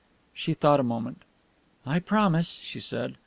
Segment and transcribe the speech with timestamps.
[0.33, 1.21] She thought a moment.
[1.85, 3.17] "I promise," she said.